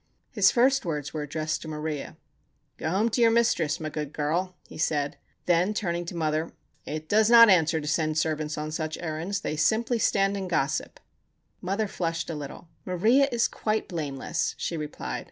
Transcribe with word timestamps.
His 0.31 0.49
first 0.49 0.83
words 0.83 1.13
were 1.13 1.21
addressed 1.21 1.61
to 1.61 1.67
Maria. 1.67 2.17
"Go 2.77 2.89
home 2.89 3.09
to 3.09 3.21
your 3.21 3.29
mistress, 3.29 3.79
my 3.79 3.89
good 3.89 4.13
girl," 4.13 4.55
he 4.67 4.79
said. 4.79 5.17
Then, 5.45 5.75
turning 5.75 6.05
to 6.05 6.15
mother,—"It 6.15 7.07
does 7.07 7.29
not 7.29 7.51
answer 7.51 7.79
to 7.79 7.87
send 7.87 8.17
servants 8.17 8.57
on 8.57 8.71
such 8.71 8.97
errands. 8.97 9.41
They 9.41 9.55
simply 9.55 9.99
stand 9.99 10.35
and 10.35 10.49
gossip." 10.49 10.99
Mother 11.61 11.87
flushed 11.87 12.31
a 12.31 12.35
little. 12.35 12.67
"Maria 12.83 13.29
is 13.31 13.47
quite 13.47 13.87
blameless," 13.87 14.55
she 14.57 14.75
replied. 14.75 15.19